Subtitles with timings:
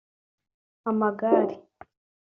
[0.89, 1.55] Amagare